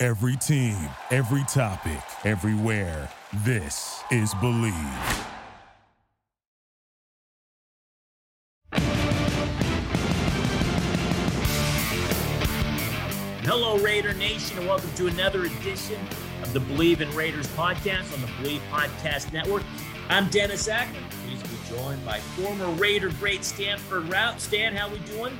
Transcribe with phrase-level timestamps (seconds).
[0.00, 0.76] Every team,
[1.10, 3.10] every topic, everywhere.
[3.38, 4.72] This is Bleav.
[13.42, 16.00] Hello, Raider Nation, and welcome to another edition
[16.44, 19.64] of the Bleav in Raiders podcast on the Bleav Podcast Network.
[20.08, 21.10] I'm Dennis Ackman.
[21.24, 24.38] Please be joined by former Raider great Stanford Routt.
[24.38, 25.36] Stan, how we doing?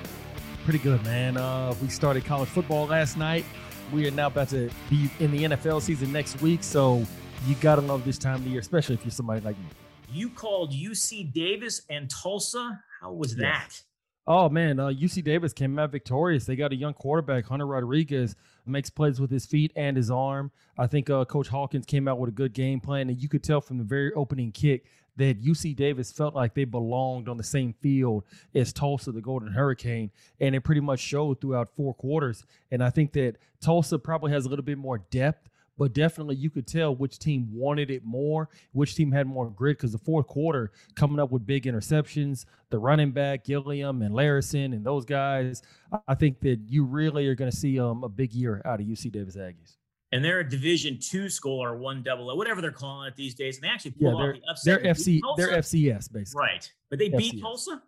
[0.65, 1.37] Pretty good, man.
[1.37, 3.45] Uh, we started college football last night.
[3.93, 7.07] We are now about to be in the NFL season next week, so
[7.47, 9.65] you gotta love this time of the year, especially if you're somebody like me.
[10.13, 12.83] You called UC Davis and Tulsa.
[13.01, 13.81] How was that?
[14.27, 16.45] Oh man, uh, UC Davis came out victorious.
[16.45, 18.37] They got a young quarterback, Hunter Rodriguez,
[18.67, 20.51] makes plays with his feet and his arm.
[20.77, 23.43] I think uh, Coach Hawkins came out with a good game plan, and you could
[23.43, 24.85] tell from the very opening kick
[25.19, 28.25] that UC Davis felt like they belonged on the same field
[28.55, 32.45] as Tulsa, the Golden Hurricane, and it pretty much showed throughout four quarters.
[32.71, 36.51] And I think that Tulsa probably has a little bit more depth but definitely you
[36.51, 39.79] could tell which team wanted it more, which team had more grit.
[39.79, 44.75] Because the fourth quarter coming up with big interceptions, the running back Gilliam and Larison
[44.75, 45.63] and those guys,
[46.07, 48.87] I think that you really are going to see um, a big year out of
[48.87, 49.77] UC Davis Aggies.
[50.11, 53.35] And they're a Division two school or one double O, whatever they're calling it these
[53.35, 53.57] days.
[53.57, 54.83] And they actually pulled yeah, off the upset.
[54.83, 55.21] They're FC.
[55.37, 56.41] They're FCS basically.
[56.41, 57.83] Right, but they beat Tulsa.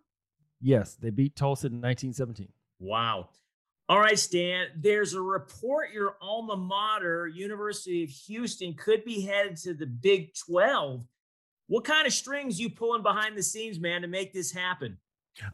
[0.61, 2.47] Yes, they beat Tulsa in 1917.
[2.79, 3.29] Wow.
[3.89, 4.67] All right, Stan.
[4.77, 10.33] There's a report your alma mater, University of Houston, could be headed to the Big
[10.35, 11.03] 12.
[11.67, 14.97] What kind of strings you pulling behind the scenes, man, to make this happen?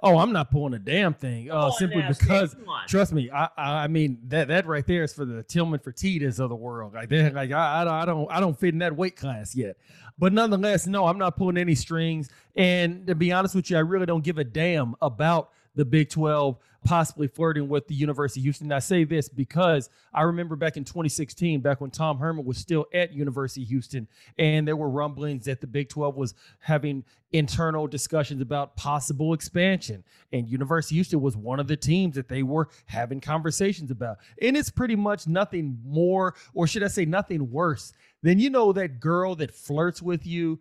[0.02, 1.52] Oh, I'm not pulling a damn thing.
[1.52, 2.56] Uh, simply because,
[2.88, 6.50] trust me, I, I mean that that right there is for the Tillman Fertittas of
[6.50, 6.94] the world.
[6.94, 9.56] Like they like I, I don't I don't I don't fit in that weight class
[9.56, 9.78] yet.
[10.18, 12.30] But nonetheless, no, I'm not pulling any strings.
[12.56, 16.10] And to be honest with you, I really don't give a damn about the Big
[16.10, 18.68] 12 possibly flirting with the University of Houston.
[18.68, 22.58] And I say this because I remember back in 2016, back when Tom Herman was
[22.58, 27.04] still at University of Houston, and there were rumblings that the Big 12 was having
[27.32, 30.04] internal discussions about possible expansion.
[30.32, 34.18] And University of Houston was one of the teams that they were having conversations about.
[34.42, 37.94] And it's pretty much nothing more, or should I say nothing worse
[38.24, 40.60] than you know that girl that flirts with you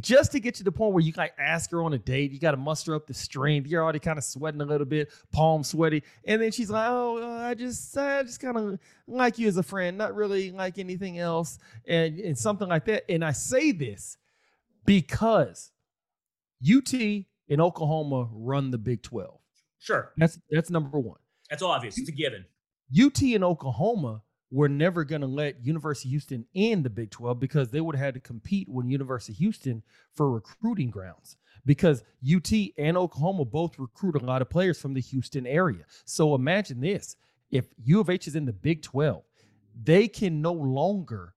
[0.00, 2.32] just to get to the point where you can like ask her on a date,
[2.32, 3.68] you got to muster up the strength.
[3.68, 7.22] You're already kind of sweating a little bit, palm sweaty, and then she's like, "Oh,
[7.22, 10.78] uh, I just, I just kind of like you as a friend, not really like
[10.78, 13.04] anything else," and and something like that.
[13.08, 14.16] And I say this
[14.84, 15.70] because
[16.64, 16.92] UT
[17.48, 19.40] and Oklahoma run the Big Twelve.
[19.78, 20.12] Sure.
[20.16, 21.20] That's that's number one.
[21.48, 21.96] That's obvious.
[21.96, 22.44] It's a given.
[23.00, 27.40] UT and Oklahoma were never going to let University of Houston in the Big 12
[27.40, 29.82] because they would have had to compete with University of Houston
[30.14, 35.00] for recruiting grounds because UT and Oklahoma both recruit a lot of players from the
[35.00, 35.84] Houston area.
[36.04, 37.16] So imagine this
[37.50, 39.22] if U of H is in the Big 12,
[39.82, 41.34] they can no longer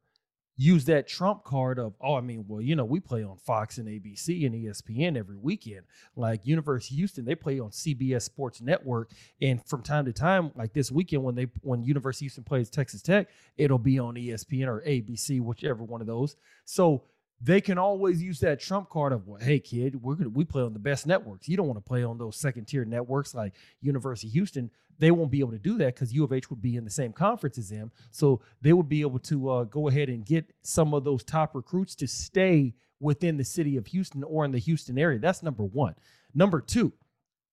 [0.60, 3.78] use that trump card of, oh, I mean, well, you know, we play on Fox
[3.78, 5.84] and ABC and ESPN every weekend.
[6.18, 9.12] Like University Houston, they play on CBS Sports Network.
[9.42, 13.02] And from time to time, like this weekend when they when University Houston plays Texas
[13.02, 16.36] Tech, it'll be on ESPN or ABC, whichever one of those.
[16.66, 17.04] So
[17.42, 20.62] they can always use that trump card of, well, hey kid, we're gonna we play
[20.62, 21.48] on the best networks.
[21.48, 24.70] You don't want to play on those second tier networks like University of Houston.
[24.98, 26.90] They won't be able to do that because U of H would be in the
[26.90, 27.92] same conference as them.
[28.12, 31.56] So they would be able to uh, go ahead and get some of those top
[31.56, 35.20] recruits to stay within the city of Houston or in the Houston area.
[35.20, 35.96] That's number one.
[36.34, 36.92] Number two,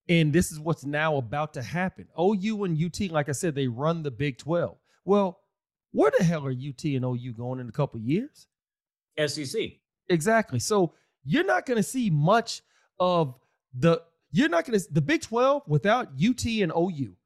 [0.09, 2.09] and this is what's now about to happen.
[2.21, 4.77] OU and UT, like I said, they run the Big 12.
[5.05, 5.41] Well,
[5.93, 8.49] where the hell are UT and OU going in a couple years?
[9.25, 9.61] SEC.
[10.09, 10.59] Exactly.
[10.59, 12.63] So you're not going to see much
[12.99, 13.39] of
[13.75, 14.03] the.
[14.31, 17.17] You're not going to the Big 12 without UT and OU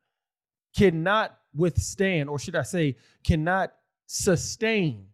[0.76, 3.72] cannot withstand, or should I say, cannot
[4.06, 5.06] sustain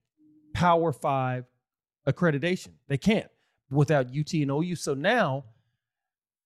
[0.55, 1.44] Power Five
[2.06, 2.73] accreditation.
[2.88, 3.28] They can't
[3.70, 4.76] without UT and OU.
[4.76, 5.44] So now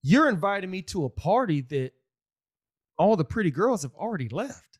[0.02, 1.92] you're inviting me to a party that
[2.98, 4.78] all the pretty girls have already left.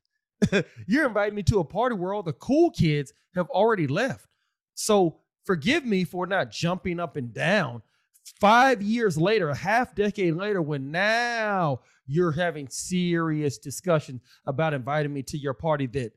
[0.87, 4.27] you're inviting me to a party where all the cool kids have already left.
[4.75, 7.83] So forgive me for not jumping up and down
[8.41, 15.13] five years later, a half decade later, when now you're having serious discussion about inviting
[15.13, 16.13] me to your party that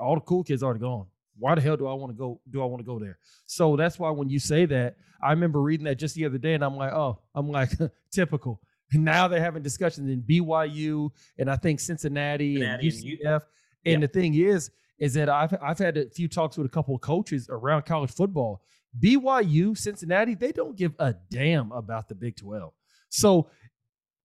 [0.00, 1.06] all the cool kids already gone.
[1.38, 2.40] Why the hell do I want to go?
[2.50, 3.18] Do I want to go there?
[3.46, 6.54] So that's why when you say that, I remember reading that just the other day,
[6.54, 7.70] and I'm like, oh, I'm like
[8.10, 8.60] typical.
[8.92, 13.42] And now they're having discussions in BYU and I think Cincinnati, Cincinnati and UCF.
[13.84, 16.70] And, and the thing is, is that I've I've had a few talks with a
[16.70, 18.62] couple of coaches around college football.
[18.98, 22.72] BYU, Cincinnati, they don't give a damn about the Big 12.
[23.10, 23.50] So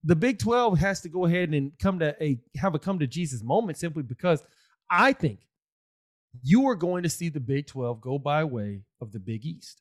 [0.02, 3.06] the Big 12 has to go ahead and come to a have a come to
[3.06, 4.42] Jesus moment simply because
[4.90, 5.40] I think
[6.42, 9.80] you are going to see the Big 12 go by way of the Big East.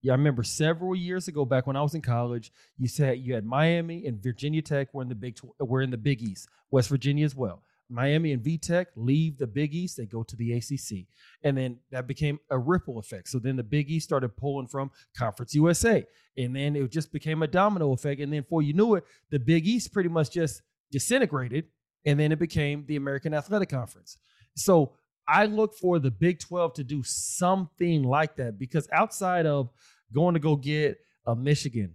[0.00, 3.34] Yeah, I remember several years ago, back when I was in college, you said you
[3.34, 6.88] had Miami and Virginia Tech were in the Big were in the Big East, West
[6.88, 7.62] Virginia as well.
[7.90, 11.06] Miami and VTech leave the Big East, they go to the ACC.
[11.42, 13.28] And then that became a ripple effect.
[13.28, 16.06] So then the Big East started pulling from Conference USA.
[16.36, 18.20] And then it just became a domino effect.
[18.20, 21.66] And then before you knew it, the Big East pretty much just disintegrated.
[22.04, 24.18] And then it became the American Athletic Conference.
[24.54, 24.94] So
[25.26, 29.70] I look for the Big 12 to do something like that because outside of
[30.12, 31.94] going to go get a Michigan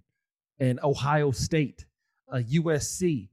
[0.59, 1.85] and Ohio State,
[2.29, 3.29] a USC,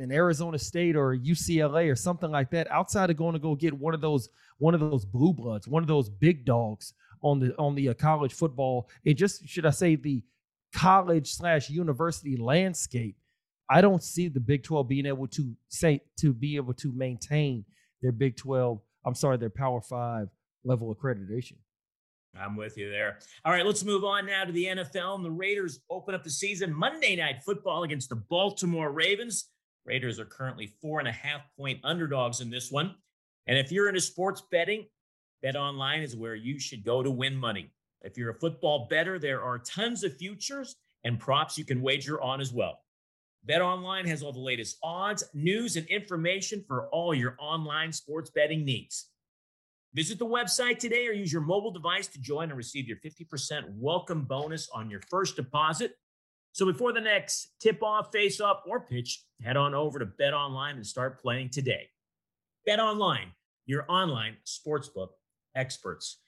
[0.00, 3.72] an Arizona State or UCLA or something like that, outside of going to go get
[3.72, 7.54] one of those one of those blue bloods, one of those big dogs on the
[7.56, 10.22] on the uh, college football, and just should I say the
[10.74, 13.16] college slash university landscape,
[13.68, 17.64] I don't see the Big Twelve being able to say to be able to maintain
[18.02, 18.80] their Big Twelve.
[19.04, 20.28] I'm sorry, their Power Five
[20.64, 21.56] level accreditation.
[22.38, 23.18] I'm with you there.
[23.44, 25.16] All right, let's move on now to the NFL.
[25.16, 29.48] And the Raiders open up the season Monday Night Football against the Baltimore Ravens.
[29.84, 32.94] Raiders are currently four and a half point underdogs in this one.
[33.46, 34.86] And if you're into sports betting,
[35.42, 37.72] Bet Online is where you should go to win money.
[38.02, 42.20] If you're a football better, there are tons of futures and props you can wager
[42.20, 42.80] on as well.
[43.44, 48.30] Bet Online has all the latest odds, news, and information for all your online sports
[48.30, 49.08] betting needs.
[49.94, 53.64] Visit the website today or use your mobile device to join and receive your 50%
[53.76, 55.94] welcome bonus on your first deposit.
[56.52, 60.34] So before the next tip off, face off, or pitch, head on over to Bet
[60.34, 61.88] Online and start playing today.
[62.66, 63.28] Bet Online,
[63.66, 65.08] your online sportsbook
[65.54, 66.18] experts.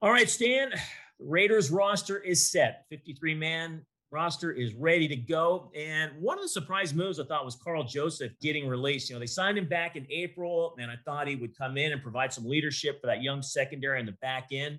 [0.00, 0.72] All right, Stan,
[1.18, 2.86] Raiders roster is set.
[2.90, 5.70] 53 man roster is ready to go.
[5.76, 9.10] And one of the surprise moves I thought was Karl Joseph getting released.
[9.10, 11.92] You know, they signed him back in April, and I thought he would come in
[11.92, 14.78] and provide some leadership for that young secondary in the back end.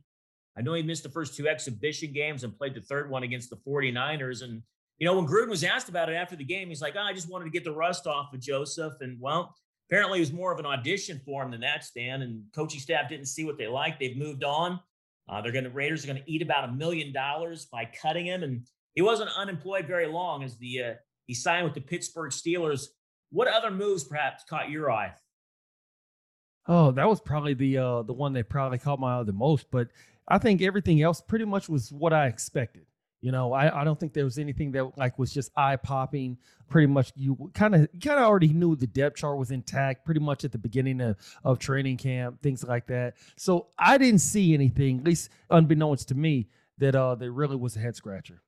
[0.58, 3.50] I know he missed the first two exhibition games and played the third one against
[3.50, 4.44] the 49ers.
[4.44, 4.64] And
[5.00, 7.14] you know, when Gruden was asked about it after the game, he's like, oh, I
[7.14, 8.94] just wanted to get the rust off of Joseph.
[9.00, 9.56] And well,
[9.90, 12.22] apparently it was more of an audition for him than that, Stan.
[12.22, 14.00] And coaching staff didn't see what they liked.
[14.00, 14.80] They've moved on.
[15.30, 18.26] Uh, they're going to Raiders are going to eat about a million dollars by cutting
[18.26, 18.66] him, and
[18.96, 20.94] he wasn't unemployed very long as the uh,
[21.28, 22.88] he signed with the Pittsburgh Steelers.
[23.30, 25.14] What other moves perhaps caught your eye?
[26.68, 29.70] Oh, that was probably the uh, the one that probably caught my eye the most.
[29.70, 29.90] But
[30.28, 32.86] I think everything else pretty much was what I expected.
[33.22, 36.38] You know, I, I don't think there was anything that like was just eye popping.
[36.70, 40.06] Pretty much, you kind of kind of already knew the depth chart was intact.
[40.06, 43.16] Pretty much at the beginning of, of training camp, things like that.
[43.38, 47.76] So I didn't see anything, at least unbeknownst to me, that uh that really was
[47.76, 48.42] a head scratcher.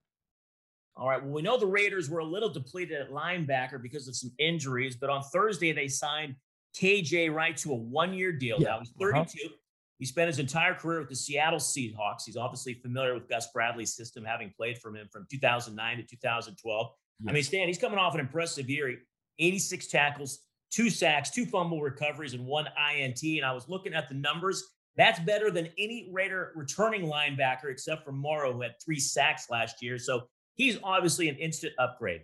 [0.95, 1.21] All right.
[1.21, 4.95] Well, we know the Raiders were a little depleted at linebacker because of some injuries,
[4.95, 6.35] but on Thursday they signed
[6.79, 8.57] KJ Wright to a one-year deal.
[8.59, 8.69] Yeah.
[8.69, 9.17] Now he's 32.
[9.19, 9.55] Uh-huh.
[10.01, 12.23] He spent his entire career with the Seattle Seahawks.
[12.25, 16.87] He's obviously familiar with Gus Bradley's system, having played from him from 2009 to 2012.
[17.19, 17.29] Yes.
[17.29, 18.97] I mean, Stan, he's coming off an impressive year
[19.37, 20.39] 86 tackles,
[20.71, 23.21] two sacks, two fumble recoveries, and one INT.
[23.21, 24.63] And I was looking at the numbers.
[24.97, 29.83] That's better than any Raider returning linebacker except for Morrow, who had three sacks last
[29.83, 29.99] year.
[29.99, 30.23] So
[30.55, 32.21] he's obviously an instant upgrade.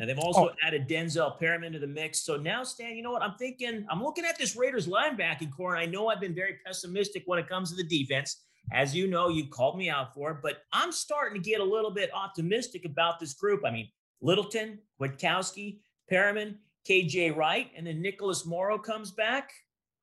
[0.00, 0.52] And they've also oh.
[0.66, 2.20] added Denzel Perryman to the mix.
[2.20, 3.22] So now, Stan, you know what?
[3.22, 6.56] I'm thinking, I'm looking at this Raiders linebacking corps, and I know I've been very
[6.64, 8.44] pessimistic when it comes to the defense.
[8.72, 11.64] As you know, you called me out for it, but I'm starting to get a
[11.64, 13.60] little bit optimistic about this group.
[13.66, 13.90] I mean,
[14.22, 16.56] Littleton, Kwiatkoski, Perryman,
[16.88, 19.52] KJ Wright, and then Nicholas Morrow comes back.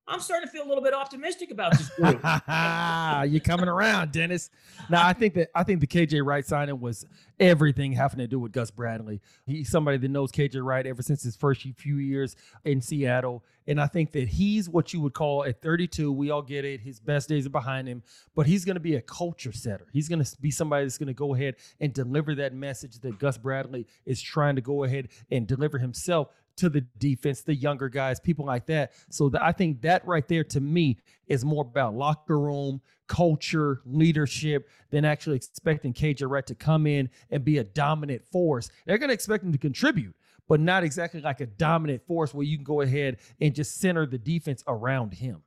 [0.09, 2.21] I'm starting to feel a little bit optimistic about this group.
[3.29, 4.49] You're coming around, Dennis.
[4.89, 7.05] Now, I think that I think the KJ Wright signing was
[7.39, 9.21] everything having to do with Gus Bradley.
[9.45, 13.81] He's somebody that knows KJ Wright ever since his first few years in Seattle, and
[13.81, 16.11] I think that he's what you would call at 32.
[16.11, 18.01] We all get it; his best days are behind him,
[18.33, 19.87] but he's going to be a culture setter.
[19.91, 23.19] He's going to be somebody that's going to go ahead and deliver that message that
[23.19, 27.89] Gus Bradley is trying to go ahead and deliver himself to the defense, the younger
[27.89, 28.93] guys, people like that.
[29.09, 30.97] So the, I think that right there to me
[31.27, 37.09] is more about locker room, culture, leadership than actually expecting KJ Wright to come in
[37.31, 38.69] and be a dominant force.
[38.85, 40.15] They're going to expect him to contribute,
[40.47, 44.05] but not exactly like a dominant force where you can go ahead and just center
[44.05, 45.41] the defense around him.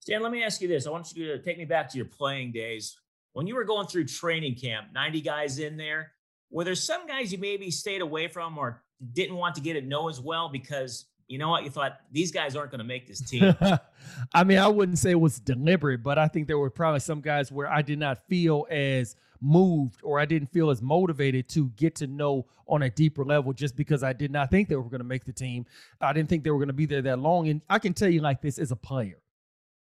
[0.00, 0.86] Stan, let me ask you this.
[0.86, 2.96] I want you to take me back to your playing days.
[3.32, 6.12] When you were going through training camp, 90 guys in there,
[6.50, 9.80] were there some guys you maybe stayed away from or didn't want to get to
[9.80, 11.64] know as well because you know what?
[11.64, 13.54] You thought these guys aren't going to make this team.
[14.34, 17.20] I mean, I wouldn't say it was deliberate, but I think there were probably some
[17.20, 21.68] guys where I did not feel as moved or I didn't feel as motivated to
[21.76, 24.82] get to know on a deeper level just because I did not think they were
[24.84, 25.66] going to make the team.
[26.00, 27.48] I didn't think they were going to be there that long.
[27.48, 29.20] And I can tell you like this as a player,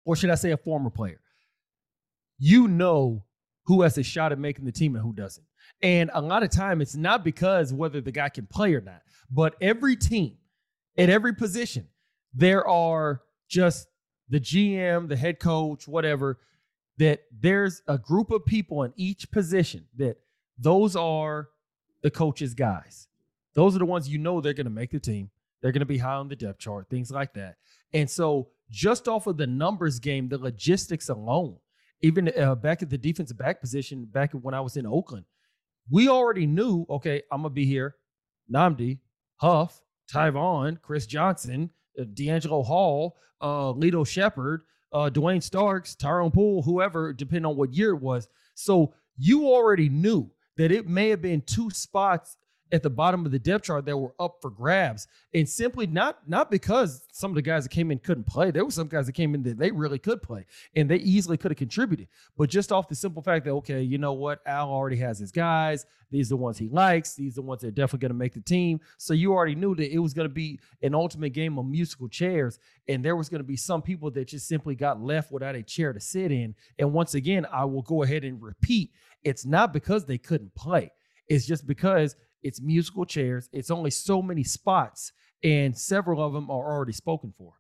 [0.05, 1.21] or should I say a former player,
[2.39, 3.25] you know
[3.65, 5.47] who has a shot at making the team and who doesn't.
[5.83, 9.03] And a lot of time it's not because whether the guy can play or not,
[9.31, 10.37] but every team
[10.97, 11.89] at every position,
[12.35, 13.89] there are just
[14.29, 16.39] the GM, the head coach, whatever,
[16.99, 20.19] that there's a group of people in each position that
[20.59, 21.49] those are
[22.03, 23.09] the coach's guys.
[23.55, 25.31] Those are the ones you know they're going to make the team.
[25.61, 27.57] They're going to be high on the depth chart, things like that.
[27.93, 31.59] And so, just off of the numbers game, the logistics alone,
[32.01, 35.27] even uh, back at the defensive back position, back when I was in Oakland,
[35.91, 37.97] we already knew, okay, I'm to be here.
[38.53, 38.99] Nnamdi,
[39.37, 44.63] Huff, Tyvon, Chris Johnson, uh, DeAngelo Hall, uh, Lito Sheppard,
[44.93, 48.29] uh, Duane Starks, Tyrone Poole, whoever, depending on what year it was.
[48.55, 52.37] So you already knew that it may have been two spots
[52.73, 56.27] at the bottom of the depth chart that were up for grabs, and simply not
[56.27, 58.51] not because some of the guys that came in couldn't play.
[58.51, 61.37] There were some guys that came in that they really could play, and they easily
[61.37, 62.09] could have contributed.
[62.37, 65.31] But just off the simple fact that okay, you know what, Al already has his
[65.31, 65.85] guys.
[66.11, 67.15] These are the ones he likes.
[67.15, 68.81] These are the ones that are definitely going to make the team.
[68.99, 72.09] So you already knew that it was going to be an ultimate game of musical
[72.09, 75.55] chairs, and there was going to be some people that just simply got left without
[75.55, 76.55] a chair to sit in.
[76.79, 78.93] And once again, I will go ahead and repeat:
[79.25, 80.91] it's not because they couldn't play.
[81.29, 83.49] It's just because it's musical chairs.
[83.53, 87.55] It's only so many spots, and several of them are already spoken for.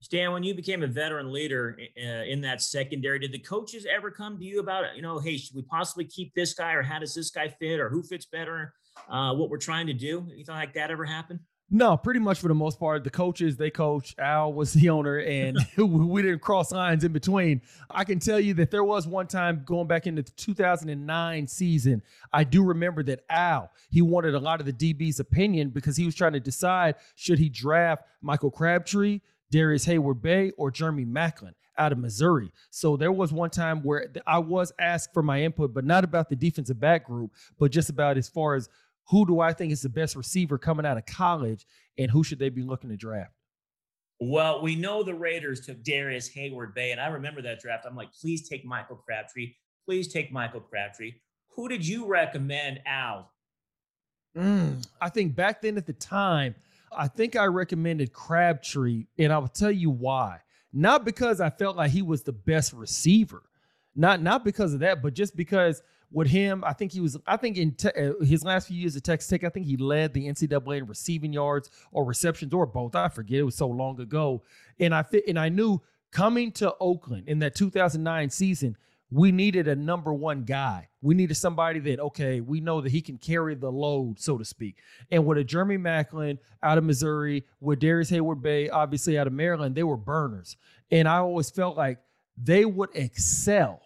[0.00, 4.10] Stan, when you became a veteran leader uh, in that secondary, did the coaches ever
[4.10, 6.98] come to you about, you know, hey, should we possibly keep this guy, or how
[6.98, 8.74] does this guy fit, or who fits better?
[9.08, 10.26] Uh, what we're trying to do?
[10.32, 11.40] Anything like that ever happened?
[11.68, 14.14] No, pretty much for the most part, the coaches they coach.
[14.18, 17.60] Al was the owner, and we didn't cross lines in between.
[17.90, 22.02] I can tell you that there was one time going back into the 2009 season.
[22.32, 26.04] I do remember that Al he wanted a lot of the DB's opinion because he
[26.04, 29.20] was trying to decide should he draft Michael Crabtree,
[29.50, 32.52] Darrius Heyward-Bey, or Jeremy Maclin out of Missouri.
[32.70, 36.28] So there was one time where I was asked for my input, but not about
[36.28, 38.68] the defensive back group, but just about as far as
[39.08, 42.38] who do I think is the best receiver coming out of college and who should
[42.38, 43.32] they be looking to draft?
[44.18, 47.84] Well, we know the Raiders took Darrius Heyward-Bey, and I remember that draft.
[47.86, 49.52] I'm like, please take Michael Crabtree.
[49.84, 51.12] Please take Michael Crabtree.
[51.50, 53.30] Who did you recommend, Al?
[54.36, 56.54] Mm, I think back then at the time,
[56.96, 60.40] I think I recommended Crabtree, and I will tell you why.
[60.72, 63.42] Not because I felt like he was the best receiver,
[63.94, 65.82] not not because of that, but just because–
[66.12, 67.16] with him, I think he was.
[67.26, 69.76] I think in te- uh, his last few years at Texas Tech, I think he
[69.76, 72.94] led the NCAA in receiving yards or receptions or both.
[72.94, 73.40] I forget.
[73.40, 74.42] It was so long ago,
[74.78, 75.24] and I fit.
[75.26, 75.80] And I knew
[76.12, 78.76] coming to Oakland in that 2009 season,
[79.10, 80.88] we needed a number one guy.
[81.02, 84.44] We needed somebody that okay, we know that he can carry the load, so to
[84.44, 84.76] speak.
[85.10, 89.74] And with a Jeremy Maclin out of Missouri, with Darrius Heyward-Bey, obviously out of Maryland,
[89.74, 90.56] they were burners.
[90.90, 91.98] And I always felt like
[92.36, 93.85] they would excel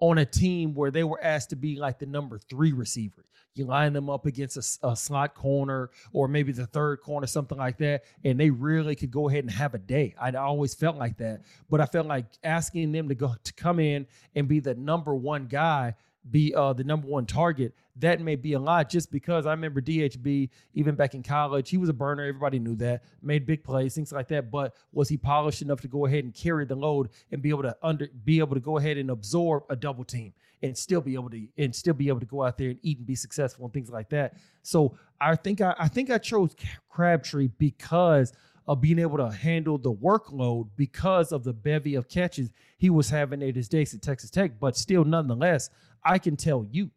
[0.00, 3.24] on a team where they were asked to be like the number three receiver.
[3.54, 7.56] You line them up against a, a, slot corner or maybe the third corner, something
[7.56, 10.14] like that, and they really could go ahead and have a day.
[10.20, 13.80] I always felt like that, but I felt like asking them to go to come
[13.80, 15.94] in and be the number one guy
[16.30, 19.80] be uh, the number one target, that may be a lot just because I remember
[19.80, 22.24] DHB, even back in college, he was a burner.
[22.24, 24.50] Everybody knew that, made big plays, things like that.
[24.50, 27.62] But was he polished enough to go ahead and carry the load and be able
[27.62, 31.14] to under be able to go ahead and absorb a double team and still be
[31.14, 33.64] able to and still be able to go out there and eat and be successful
[33.64, 34.34] and things like that.
[34.62, 36.54] So I think I, I think I chose
[36.90, 38.32] Crabtree because
[38.68, 43.08] of being able to handle the workload because of the bevy of catches he was
[43.08, 44.58] having at his days at Texas Tech.
[44.58, 45.70] But still, nonetheless,
[46.04, 46.90] I can tell you,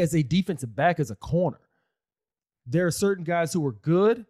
[0.00, 1.60] as a defensive back, as a corner,
[2.66, 4.26] there are certain guys who are good,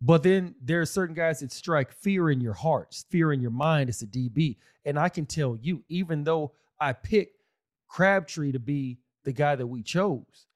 [0.00, 3.50] but then there are certain guys that strike fear in your heart, fear in your
[3.50, 4.56] mind as a DB.
[4.84, 7.38] And I can tell you, even though I picked
[7.88, 10.46] Crabtree to be the guy that we chose,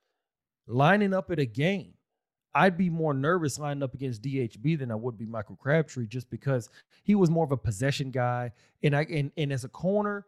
[0.67, 1.95] lining up at a game,
[2.55, 6.29] I'd be more nervous lining up against DHB than I would be Michael Crabtree just
[6.31, 6.69] because
[7.05, 8.53] he was more of a possession guy.
[8.83, 10.27] And I and, and as a corner,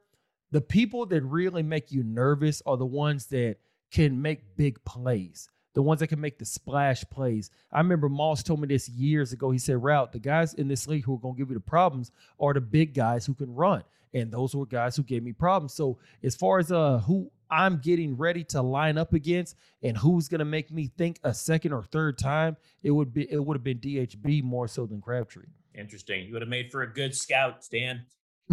[0.51, 3.57] the people that really make you nervous are the ones that
[3.91, 5.49] can make big plays.
[5.75, 7.49] the ones that can make the splash plays.
[7.73, 9.51] I remember Moss told me this years ago.
[9.53, 11.61] He said, Routt, the guys in this league who are going to give you the
[11.61, 13.85] problems are the big guys who can run.
[14.13, 15.73] And those were guys who gave me problems.
[15.75, 20.27] So as far as uh who I'm getting ready to line up against and who's
[20.29, 23.63] gonna make me think a second or third time, it would be it would have
[23.65, 25.47] been DHB more so than Crabtree.
[25.77, 26.27] Interesting.
[26.27, 28.07] You would have made for a good scout, Stan.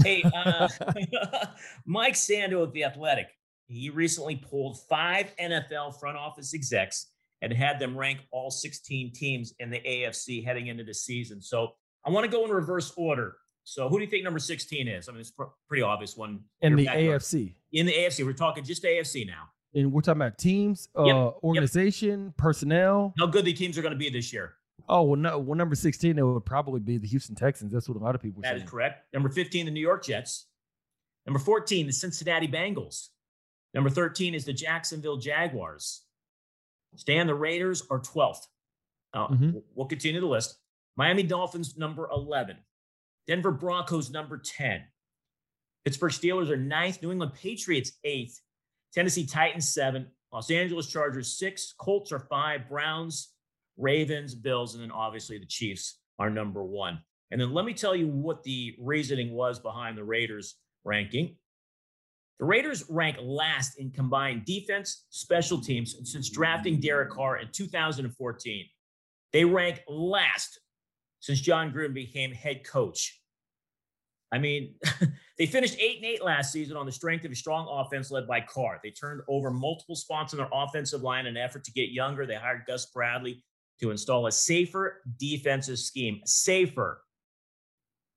[0.03, 0.67] Hey, uh,
[1.87, 3.29] Mike Sando of The Athletic.
[3.67, 7.07] He recently pulled five NFL front office execs
[7.41, 11.41] and had them rank all 16 teams in the AFC heading into the season.
[11.41, 11.73] So
[12.05, 13.35] I want to go in reverse order.
[13.63, 15.09] So who do you think number 16 is?
[15.09, 16.39] I mean, it's a pretty obvious one.
[16.61, 16.85] In the.
[16.85, 17.53] AFC.
[17.73, 18.25] In the AFC.
[18.25, 19.49] We're talking just AFC now.
[19.75, 21.33] And we're talking about teams, uh, yep.
[21.43, 22.37] organization, yep.
[22.37, 23.13] personnel.
[23.19, 24.53] How good the teams are going to be this year.
[24.87, 25.37] Oh well, no.
[25.37, 27.73] Well, number sixteen, it would probably be the Houston Texans.
[27.73, 28.41] That's what a lot of people.
[28.41, 28.63] That saying.
[28.63, 29.13] is correct.
[29.13, 30.47] Number fifteen, the New York Jets.
[31.25, 33.09] Number fourteen, the Cincinnati Bengals.
[33.73, 36.03] Number thirteen is the Jacksonville Jaguars.
[36.95, 38.47] Stan, the Raiders are twelfth.
[39.13, 39.57] Uh, mm-hmm.
[39.75, 40.57] We'll continue the list.
[40.95, 42.57] Miami Dolphins, number eleven.
[43.27, 44.83] Denver Broncos, number ten.
[45.85, 47.01] Pittsburgh Steelers are ninth.
[47.01, 48.41] New England Patriots, eighth.
[48.93, 50.07] Tennessee Titans, seven.
[50.33, 51.73] Los Angeles Chargers, six.
[51.77, 52.67] Colts are five.
[52.67, 53.33] Browns
[53.77, 56.99] Ravens, Bills, and then obviously the Chiefs are number one.
[57.29, 61.35] And then let me tell you what the reasoning was behind the Raiders ranking.
[62.39, 68.65] The Raiders rank last in combined defense, special teams since drafting Derek Carr in 2014.
[69.33, 70.59] They rank last
[71.19, 73.19] since Jon Gruden became head coach.
[74.31, 74.75] I mean,
[75.37, 78.27] they finished eight and eight last season on the strength of a strong offense led
[78.27, 78.79] by Carr.
[78.83, 82.25] They turned over multiple spots on their offensive line in an effort to get younger.
[82.25, 83.43] They hired Gus Bradley
[83.79, 86.21] to install a safer defensive scheme.
[86.25, 87.01] Safer.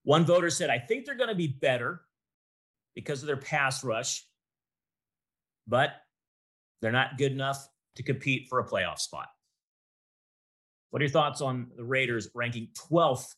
[0.03, 2.03] One voter said, I think they're going to be better
[3.01, 4.25] because of their pass rush,
[5.67, 5.91] but
[6.83, 7.67] they're not good enough
[7.97, 9.29] to compete for a playoff spot.
[10.91, 13.35] What are your thoughts on the Raiders ranking 12th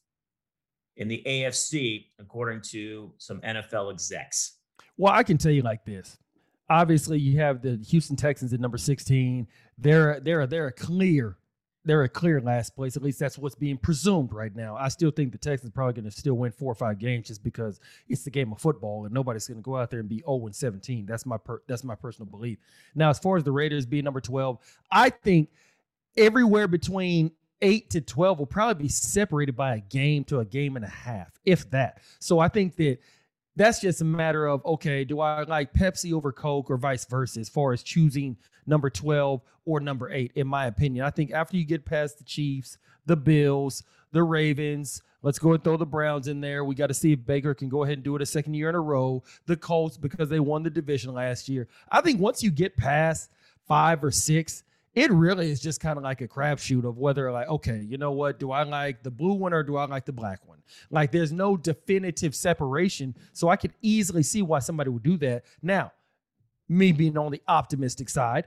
[0.97, 4.59] in the AFC, according to some NFL execs?
[4.97, 6.19] Well, I can tell you like this.
[6.69, 9.47] Obviously, you have the Houston Texans at number 16.
[9.79, 11.37] They're they're they're a clear
[11.85, 12.97] they're a clear last place.
[12.97, 14.77] At least that's what's being presumed right now.
[14.77, 17.27] I still think the Texans are probably going to still win four or five games
[17.27, 20.09] just because it's the game of football and nobody's going to go out there and
[20.09, 21.07] be 0 and 17.
[21.07, 22.59] That's my per, that's my personal belief.
[22.95, 24.59] Now, as far as the Raiders being number 12,
[24.91, 25.51] I think
[26.17, 30.77] everywhere between 8 to 12 will probably be separated by a game to a game
[30.77, 32.01] and a half, if that.
[32.21, 32.99] So I think that
[33.57, 37.41] that's just a matter of okay, do I like Pepsi over Coke or vice versa
[37.41, 38.37] as far as choosing
[38.67, 41.05] number 12 or number 8 in my opinion.
[41.05, 45.63] I think after you get past the Chiefs, the Bills, the Ravens, let's go and
[45.63, 46.65] throw the Browns in there.
[46.65, 48.69] We got to see if Baker can go ahead and do it a second year
[48.69, 49.23] in a row.
[49.47, 51.69] The Colts because they won the division last year.
[51.91, 53.31] I think once you get past
[53.67, 57.49] 5 or 6, it really is just kind of like a crapshoot of whether like
[57.49, 60.13] okay you know what do i like the blue one or do i like the
[60.13, 60.59] black one
[60.91, 65.45] like there's no definitive separation so i could easily see why somebody would do that
[65.63, 65.91] now
[66.73, 68.47] me being on the optimistic side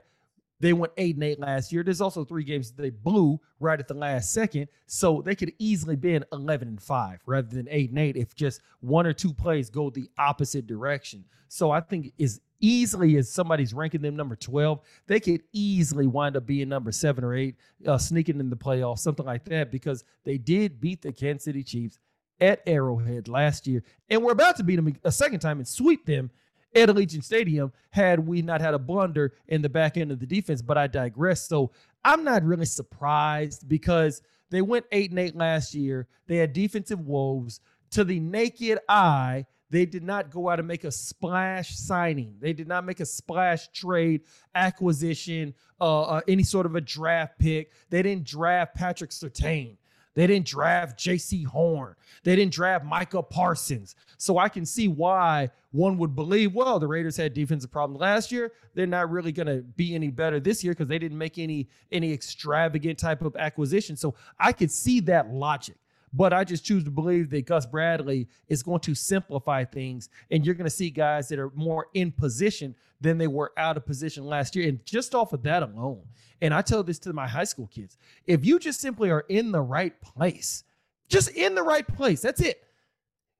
[0.60, 1.84] they went eight and eight last year.
[1.84, 5.96] There's also three games they blew right at the last second, so they could easily
[5.96, 9.70] been eleven and five rather than eight and eight if just one or two plays
[9.70, 11.26] go the opposite direction.
[11.48, 16.38] So I think as easily as somebody's ranking them number twelve, they could easily wind
[16.38, 20.06] up being number seven or eight, uh, sneaking in the playoffs, something like that, because
[20.24, 22.00] they did beat the Kansas City Chiefs
[22.40, 26.06] at Arrowhead last year, and we're about to beat them a second time and sweep
[26.06, 26.32] them
[26.76, 30.26] at Allegiant Stadium had we not had a blunder in the back end of the
[30.26, 30.62] defense.
[30.62, 31.48] But I digress.
[31.48, 31.72] So
[32.04, 36.08] I'm not really surprised because they went eight and eight last year.
[36.28, 37.60] They had defensive woes.
[37.92, 42.36] To the naked eye, they did not go out and make a splash signing.
[42.40, 44.22] They did not make a splash trade,
[44.54, 47.72] acquisition, uh, uh, any sort of a draft pick.
[47.90, 49.78] They didn't draft Patrick Surtain.
[50.16, 51.96] They didn't draft Jaycee Horn.
[52.24, 53.96] They didn't draft Micah Parsons.
[54.18, 58.32] So I can see why one would believe, well, the Raiders had defensive problems last
[58.32, 58.54] year.
[58.74, 61.68] They're not really going to be any better this year because they didn't make any
[61.92, 63.96] any extravagant type of acquisition.
[63.98, 65.76] So I could see that logic.
[66.14, 70.46] But I just choose to believe that Gus Bradley is going to simplify things, and
[70.46, 72.74] you're going to see guys that are more in position
[73.06, 74.68] than they were out of position last year.
[74.68, 76.02] And just off of that alone,
[76.42, 79.52] and I tell this to my high school kids if you just simply are in
[79.52, 80.64] the right place,
[81.08, 82.64] just in the right place, that's it.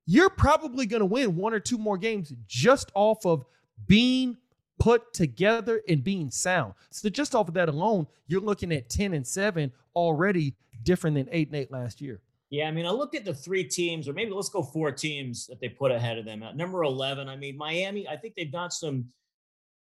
[0.06, 3.44] You're probably going to win one or two more games just off of
[3.88, 4.38] being
[4.78, 6.74] put together and being sound.
[6.92, 11.28] So just off of that alone, you're looking at 10 and 7 already different than
[11.32, 12.22] 8 and 8 last year.
[12.52, 15.48] Yeah, I mean, I looked at the three teams, or maybe let's go four teams
[15.48, 16.44] that they put ahead of them.
[16.44, 19.06] At number 11, I mean, Miami, I think they've got some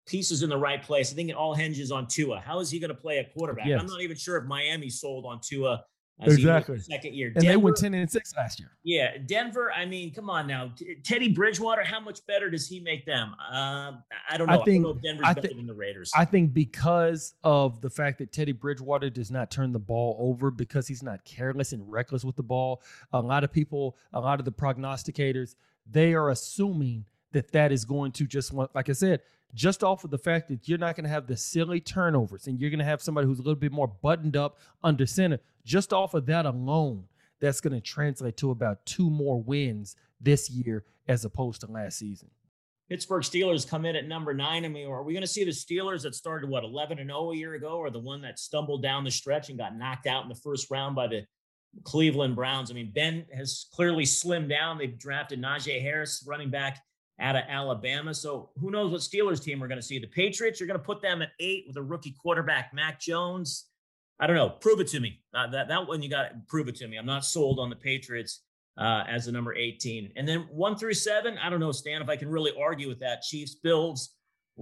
[0.06, 1.12] pieces in the right place.
[1.12, 2.40] I think it all hinges on Tua.
[2.40, 3.66] How is he going to play a quarterback?
[3.66, 3.80] Yes.
[3.80, 5.84] I'm not even sure if Miami sold on Tua.
[6.20, 6.78] Exactly.
[6.78, 7.32] Second year.
[7.34, 8.70] And they went 10 and 6 last year.
[8.84, 9.16] Yeah.
[9.26, 10.72] Denver, I mean, come on now.
[11.04, 13.34] Teddy Bridgewater, how much better does he make them?
[13.40, 13.92] Uh,
[14.30, 14.60] I don't know.
[14.60, 16.12] I think- don't know if Denver's I better than the Raiders.
[16.14, 20.50] I think because of the fact that Teddy Bridgewater does not turn the ball over
[20.50, 24.38] because he's not careless and reckless with the ball, a lot of people, a lot
[24.38, 25.56] of the prognosticators,
[25.90, 29.20] they are assuming that that is going to just want, like I said,
[29.54, 32.58] just off of the fact that you're not going to have the silly turnovers and
[32.58, 35.40] you're going to have somebody who's a little bit more buttoned up under center.
[35.64, 37.04] Just off of that alone,
[37.40, 41.98] that's going to translate to about two more wins this year as opposed to last
[41.98, 42.30] season.
[42.88, 44.64] Pittsburgh Steelers come in at number nine.
[44.64, 47.32] I mean, are we going to see the Steelers that started what 11 and 0
[47.32, 50.22] a year ago, or the one that stumbled down the stretch and got knocked out
[50.22, 51.24] in the first round by the
[51.84, 52.70] Cleveland Browns?
[52.70, 54.78] I mean, Ben has clearly slimmed down.
[54.78, 56.82] They've drafted Najee Harris, running back
[57.20, 58.14] out of Alabama.
[58.14, 59.98] So who knows what Steelers team we're going to see?
[59.98, 63.66] The Patriots, you're going to put them at eight with a rookie quarterback, Mac Jones.
[64.20, 64.50] I don't know.
[64.50, 65.20] Prove it to me.
[65.34, 66.96] Uh, that that one you got to prove it to me.
[66.96, 68.42] I'm not sold on the Patriots
[68.78, 70.12] uh, as the number 18.
[70.16, 73.00] And then one through seven, I don't know, Stan, if I can really argue with
[73.00, 73.22] that.
[73.22, 74.10] Chiefs, Bills,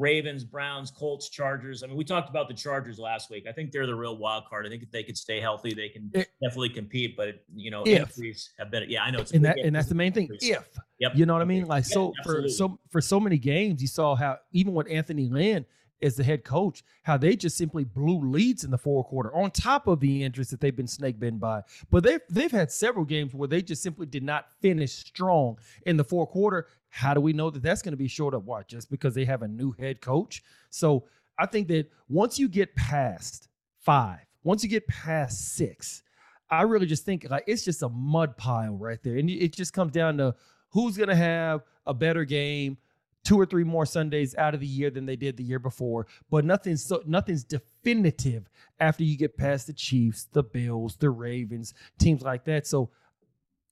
[0.05, 1.83] Ravens, Browns, Colts, Chargers.
[1.83, 3.45] I mean, we talked about the Chargers last week.
[3.47, 4.67] I think they're the real wild card.
[4.67, 7.17] I think if they could stay healthy, they can It- definitely compete.
[7.17, 8.09] But you know, If.
[8.17, 8.87] injuries have been.
[8.89, 9.21] Yeah, I know.
[9.21, 10.31] It's a and that and that's the main thing.
[10.41, 10.65] If
[10.99, 11.13] Yep.
[11.15, 13.89] you know what I mean, like Yeah, so for so for so many games, you
[13.89, 15.67] saw how even with Anthony Lynn
[16.03, 19.51] as the head coach, how they just simply blew leads in the fourth quarter on
[19.51, 21.63] top of the injuries that they've been snake bitten by.
[21.91, 25.97] But they've they've had several games where they just simply did not finish strong in
[25.97, 26.67] the fourth quarter.
[26.89, 28.69] How do we know that that's going to be short of what?
[28.69, 30.43] Just because they have a new head coach.
[30.71, 31.05] So
[31.39, 36.03] I think that once you get past five, once you get past six,
[36.51, 39.73] I really just think like it's just a mud pile right there, and it just
[39.73, 40.35] comes down to
[40.71, 42.79] who's going to have a better game,
[43.25, 46.07] two or three more Sundays out of the year than they did the year before.
[46.31, 51.75] But nothing's so nothing's definitive after you get past the Chiefs, the Bills, the Ravens,
[51.99, 52.67] teams like that.
[52.67, 52.91] So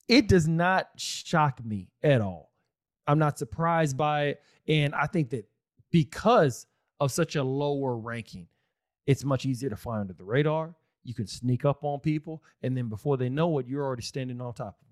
[0.08, 2.52] it does not shock me at all.
[3.06, 5.48] I'm not surprised by it, and I think that
[5.90, 6.66] because
[7.00, 8.48] of such a lower ranking,
[9.06, 10.74] it's much easier to fly under the radar.
[11.04, 14.40] You can sneak up on people, and then before they know it, you're already standing
[14.42, 14.87] on top of them.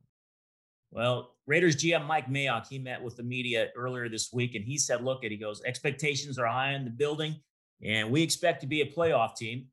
[0.96, 4.78] Well, Raiders GM Mike Mayock, he met with the media earlier this week and he
[4.78, 7.36] said, look, at he goes, expectations are high in the building
[7.84, 9.66] and we expect to be a playoff team.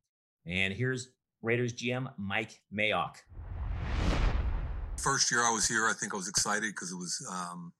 [0.46, 3.16] And here's Raiders GM Mike Mayock.
[4.98, 7.72] First year I was here, I think I was excited because it was um,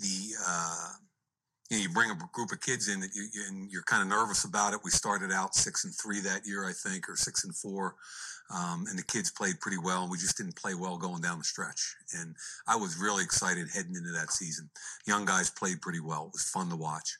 [0.00, 0.92] the uh,
[1.70, 4.08] you, know, you bring a group of kids in that you, and you're kind of
[4.08, 4.80] nervous about it.
[4.84, 7.94] We started out six and three that year, I think, or six and four,
[8.54, 10.02] um, and the kids played pretty well.
[10.02, 12.34] And we just didn't play well going down the stretch, and
[12.66, 14.68] I was really excited heading into that season.
[15.06, 16.26] Young guys played pretty well.
[16.26, 17.16] It was fun to watch.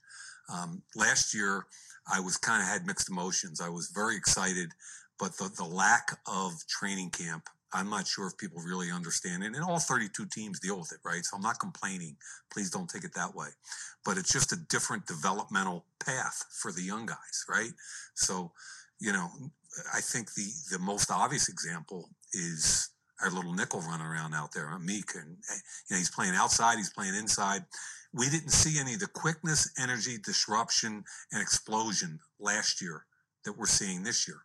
[0.53, 1.65] Um, last year,
[2.13, 3.61] I was kind of had mixed emotions.
[3.61, 4.71] I was very excited,
[5.19, 9.55] but the the lack of training camp I'm not sure if people really understand it.
[9.55, 11.25] And all 32 teams deal with it, right?
[11.25, 12.17] So I'm not complaining.
[12.53, 13.49] Please don't take it that way.
[14.05, 17.71] But it's just a different developmental path for the young guys, right?
[18.15, 18.53] So,
[19.01, 19.29] you know,
[19.95, 22.91] I think the the most obvious example is
[23.23, 26.77] our little nickel running around out there, Meek, and eh, you know he's playing outside,
[26.77, 27.65] he's playing inside.
[28.13, 33.05] We didn't see any of the quickness, energy, disruption, and explosion last year
[33.45, 34.43] that we're seeing this year.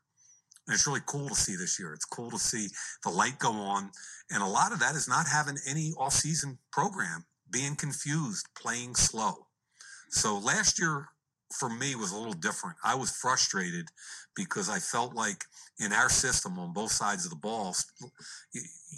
[0.68, 1.94] And it's really cool to see this year.
[1.94, 2.68] It's cool to see
[3.04, 3.92] the light go on.
[4.32, 9.48] And a lot of that is not having any off-season program, being confused, playing slow.
[10.10, 11.10] So last year
[11.54, 12.78] for me was a little different.
[12.84, 13.88] I was frustrated
[14.36, 15.44] because I felt like
[15.80, 17.76] in our system on both sides of the ball,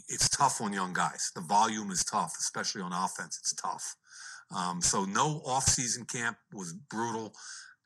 [0.07, 1.31] it's tough on young guys.
[1.35, 3.37] The volume is tough, especially on offense.
[3.41, 3.95] It's tough.
[4.55, 7.33] Um, so no off-season camp was brutal.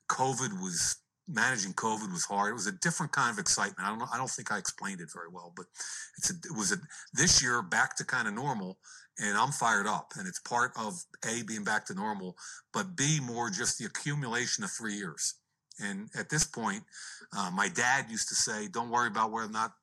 [0.09, 2.51] COVID was managing COVID was hard.
[2.51, 3.79] It was a different kind of excitement.
[3.85, 4.07] I don't know.
[4.13, 5.65] I don't think I explained it very well, but
[6.17, 6.77] it's a, it was a
[7.13, 8.79] this year back to kind of normal,
[9.19, 10.13] and I'm fired up.
[10.17, 12.35] And it's part of a being back to normal,
[12.73, 15.35] but b more just the accumulation of three years.
[15.79, 16.83] And at this point,
[17.35, 19.73] uh, my dad used to say, "Don't worry about whether or not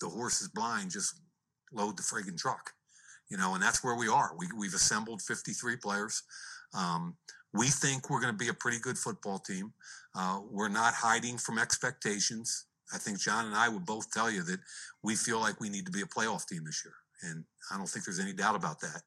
[0.00, 0.90] the horse is blind.
[0.90, 1.20] Just
[1.72, 2.72] load the friggin' truck."
[3.30, 4.32] You know, and that's where we are.
[4.36, 6.22] We, we've assembled 53 players.
[6.74, 7.16] Um,
[7.54, 9.72] we think we're going to be a pretty good football team.
[10.14, 12.66] Uh, we're not hiding from expectations.
[12.92, 14.60] I think Jon and I would both tell you that
[15.02, 16.94] we feel like we need to be a playoff team this year.
[17.22, 19.02] And I don't think there's any doubt about that.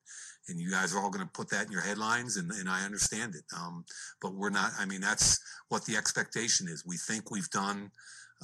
[0.50, 2.86] And you guys are all going to put that in your headlines, and, and I
[2.86, 3.43] understand it.
[3.56, 3.86] Um,
[4.22, 5.39] but we're not, I mean, that's
[5.70, 6.86] what the expectation is.
[6.86, 7.91] We think we've done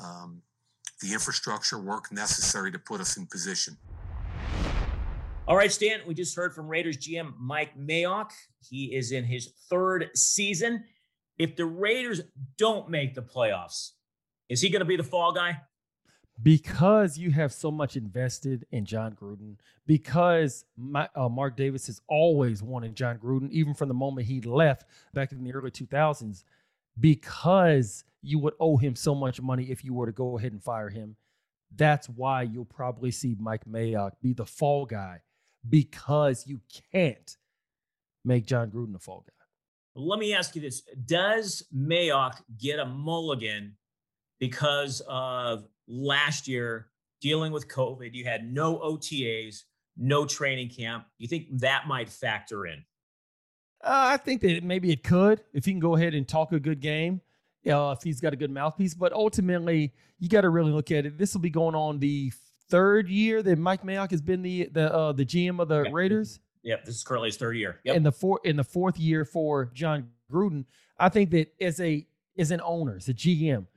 [0.02, 0.42] um,
[1.02, 3.78] the infrastructure work necessary to put us in position.
[5.48, 8.32] All right, Stan, we just heard from Raiders GM Mike Mayock.
[8.62, 10.86] He is in his third season.
[11.38, 12.22] If the Raiders
[12.58, 13.92] don't make the playoffs,
[14.50, 15.62] is he going to be the fall guy?
[16.42, 22.02] Because you have so much invested in Jon Gruden, because my, uh, Mark Davis has
[22.08, 26.44] always wanted Jon Gruden, even from the moment he left back in the early 2000s,
[27.00, 30.64] because you would owe him so much money if you were to go ahead and
[30.64, 31.16] fire him.
[31.76, 35.22] That's why you'll probably see Mike Mayock be the fall guy
[35.68, 37.38] because you can't
[38.24, 39.43] make Jon Gruden the fall guy.
[39.96, 43.76] Let me ask you this Does Mayock get a mulligan
[44.40, 46.88] because of last year
[47.22, 48.14] dealing with COVID?
[48.14, 49.64] You had no OTAs,
[49.98, 51.06] no training camp.
[51.18, 52.84] You think that might factor in?
[53.84, 56.60] Uh, I think that maybe it could if he can go ahead and talk a
[56.60, 57.22] good game.
[57.70, 61.06] Uh, if he's got a good mouthpiece, but ultimately you got to really look at
[61.06, 61.18] it.
[61.18, 62.32] This will be going on the
[62.70, 66.40] third year that Mike Mayock has been the the uh, the GM of the Raiders.
[66.64, 67.80] Yep, this is currently his third year.
[67.84, 67.96] Yep.
[67.96, 70.66] In the four in the fourth year for Jon Gruden,
[70.98, 73.68] I think that as a as an owner, as a GM,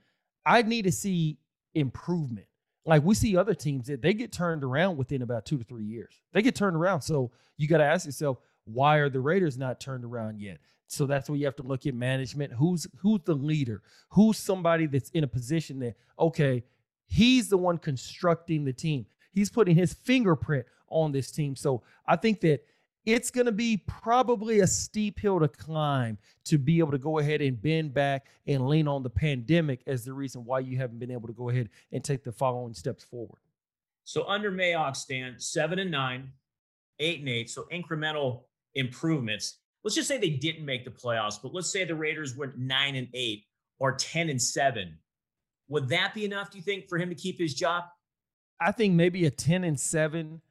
[0.45, 1.37] I need to see
[1.75, 2.47] improvement.
[2.85, 5.83] Like we see other teams that they get turned around within about two to three
[5.83, 6.21] years.
[6.31, 7.01] They get turned around.
[7.01, 10.59] So you got to ask yourself, why are the Raiders not turned around yet?
[10.87, 12.53] So that's where you have to look at management.
[12.53, 13.81] Who's who's the leader?
[14.11, 16.63] Who's somebody that's in a position that okay,
[17.05, 19.05] he's the one constructing the team.
[19.33, 21.55] He's putting his fingerprint on this team.
[21.55, 22.63] So I think that
[23.07, 27.19] it's going to be probably a steep hill to climb to be able to go
[27.19, 30.99] ahead and bend back and lean on the pandemic as the reason why you haven't
[30.99, 33.39] been able to go ahead and take the following steps forward.
[34.03, 36.33] So under Mayock's stand, seven and nine,
[36.99, 37.49] eight and eight.
[37.49, 38.41] So incremental
[38.75, 39.59] improvements.
[39.85, 42.95] Let's just say they didn't make the playoffs, but let's say the Raiders went nine
[42.95, 43.45] and eight
[43.79, 44.97] or 10 and seven.
[45.69, 47.85] Would that be enough, do you think, for him to keep his job?
[48.59, 50.41] I think maybe a 10 and seven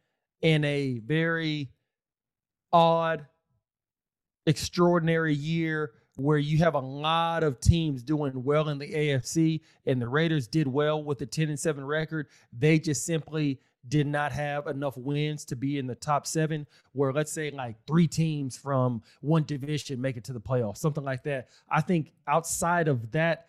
[0.40, 1.70] in a very
[2.72, 3.26] odd,
[4.46, 10.00] extraordinary year where you have a lot of teams doing well in the AFC and
[10.00, 12.28] the Raiders did well with the 10 and 7 record.
[12.52, 17.12] They just simply did not have enough wins to be in the top seven, where
[17.12, 21.22] let's say like three teams from one division make it to the playoffs, something like
[21.24, 21.48] that.
[21.70, 23.46] I think outside of that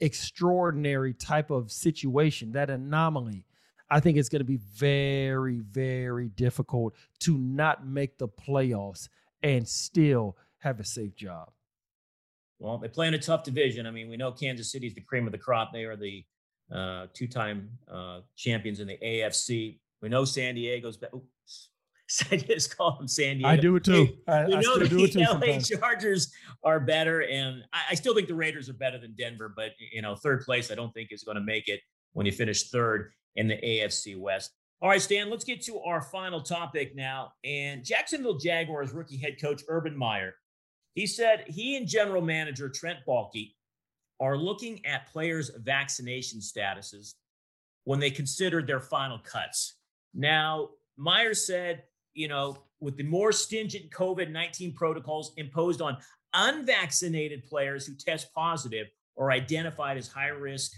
[0.00, 3.44] extraordinary type of situation, that anomaly,
[3.90, 9.08] I think it's going to be very, very difficult to not make the playoffs
[9.42, 11.50] and still have a safe job.
[12.58, 13.86] Well, they play in a tough division.
[13.86, 15.72] I mean, we know Kansas City's the cream of the crop.
[15.72, 16.24] They are the
[16.72, 19.78] uh, two-time uh, champions in the AFC.
[20.02, 20.96] We know San Diego's.
[20.96, 21.06] Be-
[22.30, 23.48] I just call them San Diego.
[23.48, 24.08] I do it too.
[24.26, 25.68] I, we I know the do it too LA sometimes.
[25.68, 26.32] Chargers
[26.64, 29.52] are better, and I, I still think the Raiders are better than Denver.
[29.54, 31.80] But you know, third place, I don't think is going to make it
[32.12, 34.52] when you finish third in the AFC West.
[34.80, 37.32] All right, Stan, let's get to our final topic now.
[37.44, 40.34] And Jacksonville Jaguars rookie head coach Urban Meyer,
[40.94, 43.54] he said he and general manager Trent Baalke
[44.20, 47.14] are looking at players' vaccination statuses
[47.84, 49.74] when they consider their final cuts.
[50.14, 55.96] Now, Meyer said, you know, with the more stringent COVID 19 protocols imposed on
[56.34, 60.72] unvaccinated players who test positive or identified as high risk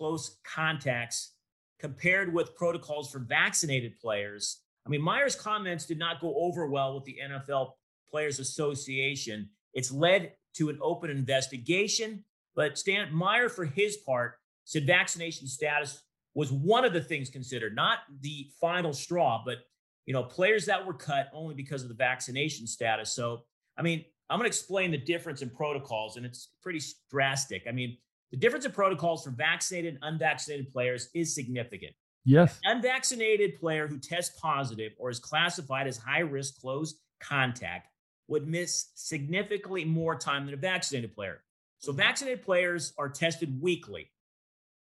[0.00, 1.34] close contacts
[1.78, 4.62] compared with protocols for vaccinated players.
[4.86, 7.72] I mean, Meyer's comments did not go over well with the NFL
[8.10, 9.50] Players Association.
[9.74, 12.24] It's led to an open investigation,
[12.56, 17.76] but Stan Meyer, for his part, said vaccination status was one of the things considered,
[17.76, 19.58] not the final straw, but
[20.06, 23.12] you know, players that were cut only because of the vaccination status.
[23.12, 23.42] So,
[23.76, 27.64] I mean, I'm going to explain the difference in protocols, and it's pretty drastic.
[27.68, 27.98] I mean,
[28.30, 31.92] the difference in protocols for vaccinated and unvaccinated players is significant.
[32.24, 32.58] Yes.
[32.64, 37.88] An unvaccinated player who tests positive or is classified as high risk close contact
[38.28, 41.42] would miss significantly more time than a vaccinated player.
[41.80, 44.10] So, vaccinated players are tested weekly,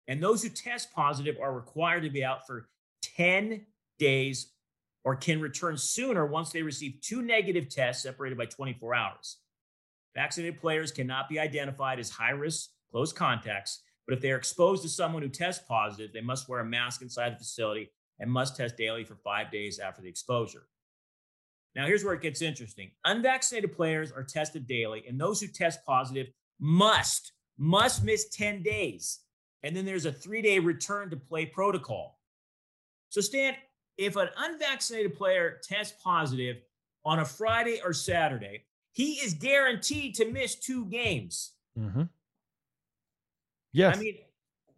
[0.06, 2.68] and those who test positive are required to be out for
[3.16, 3.66] 10
[3.98, 4.52] days
[5.04, 9.38] or can return sooner once they receive two negative tests separated by 24 hours.
[10.14, 14.82] Vaccinated players cannot be identified as high risk close contacts, but if they are exposed
[14.82, 18.56] to someone who tests positive, they must wear a mask inside the facility and must
[18.56, 20.68] test daily for five days after the exposure.
[21.74, 22.92] Now, here's where it gets interesting.
[23.04, 26.28] Unvaccinated players are tested daily, and those who test positive
[26.60, 29.18] must, must miss 10 days.
[29.64, 32.20] And then there's a three day return to play protocol.
[33.08, 33.54] So, Stan,
[33.98, 36.58] if an unvaccinated player tests positive
[37.04, 41.54] on a Friday or Saturday, he is guaranteed to miss two games.
[41.76, 42.02] Mm-hmm.
[43.74, 43.96] Yes.
[43.96, 44.16] I mean,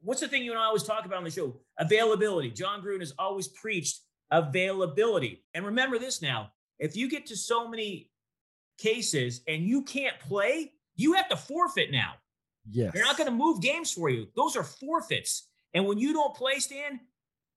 [0.00, 1.54] what's the thing you and I always talk about on the show?
[1.78, 2.50] Availability.
[2.50, 4.00] Jon Gruden has always preached
[4.32, 5.44] availability.
[5.54, 8.10] And remember this now if you get to so many
[8.78, 12.14] cases and you can't play, you have to forfeit now.
[12.70, 12.92] Yes.
[12.92, 14.26] They're not going to move games for you.
[14.34, 15.48] Those are forfeits.
[15.72, 17.00] And when you don't play, Stan,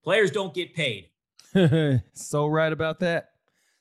[0.04, 1.10] players don't get paid.
[2.14, 3.32] so right about that.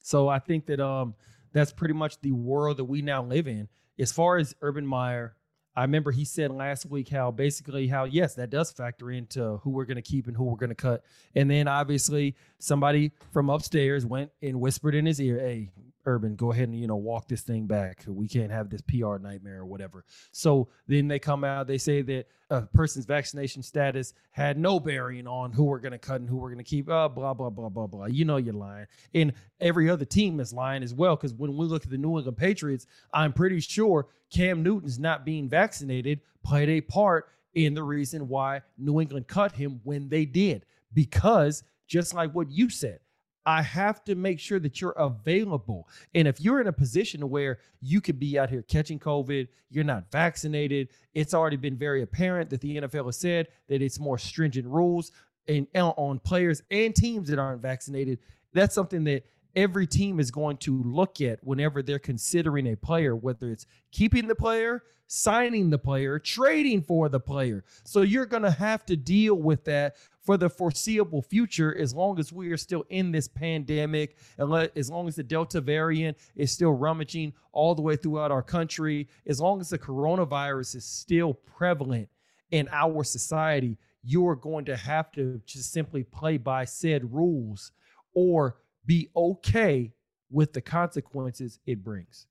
[0.01, 1.14] So I think that um
[1.53, 3.68] that's pretty much the world that we now live in.
[3.99, 5.35] As far as Urban Meyer,
[5.78, 9.70] I remember he said last week how basically how yes, that does factor into who
[9.70, 11.04] we're going to keep and who we're going to cut.
[11.36, 15.70] And then obviously somebody from upstairs went and whispered in his ear, "Hey,
[16.09, 18.05] Urban, go ahead and you know walk this thing back.
[18.07, 22.03] We can't have this PR nightmare or whatever." So then they come out, they say
[22.03, 26.29] that a person's vaccination status had no bearing on who we're going to cut and
[26.29, 26.88] who we're going to keep.
[26.88, 28.07] Uh, blah blah blah blah blah.
[28.07, 31.14] You know you're lying, and every other team is lying as well.
[31.14, 35.25] Because when we look at the New England Patriots, I'm pretty sure Cam Newton's not
[35.25, 40.25] being vaccinated played a part in the reason why New England cut him when they
[40.25, 40.64] did.
[40.94, 43.01] Because just like what you said,
[43.48, 45.88] I have to make sure that you're available.
[46.14, 49.84] And if you're in a position where you could be out here catching COVID, you're
[49.84, 54.18] not vaccinated, it's already been very apparent that the NFL has said that it's more
[54.18, 55.12] stringent rules
[55.48, 58.18] and uh, on players and teams that aren't vaccinated.
[58.52, 59.24] That's something that
[59.59, 64.29] every team is going to look at whenever they're considering a player, whether it's keeping
[64.29, 67.64] the player, signing the player, trading for the player.
[67.85, 72.21] So you're going to have to deal with that for the foreseeable future as long
[72.21, 76.73] as we are still in this pandemic, as long as the Delta variant is still
[76.73, 82.09] rummaging all the way throughout our country, as long as the coronavirus is still prevalent
[82.53, 87.73] in our society, you are going to have to just simply play by said rules
[88.14, 88.57] or
[88.88, 89.92] be okay
[90.31, 92.27] with the consequences it brings.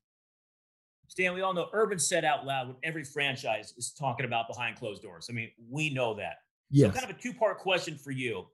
[1.08, 4.76] Stan, we all know Urban said out loud what every franchise is talking about behind
[4.76, 5.28] closed doors.
[5.30, 6.39] I mean, we know that.
[6.70, 6.93] Yes.
[6.93, 8.46] So, kind of a two part question for you.